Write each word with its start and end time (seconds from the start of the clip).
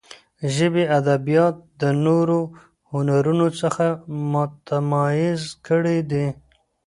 ژبې 0.55 0.83
ادبیات 0.99 1.55
د 1.81 1.83
نورو 2.05 2.39
هنرونو 2.91 3.47
څخه 3.61 3.85
متمایزه 4.31 5.49
کړي 5.67 5.99
دي. 6.11 6.27